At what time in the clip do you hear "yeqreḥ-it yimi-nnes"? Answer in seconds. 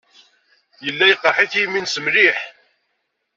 1.07-1.95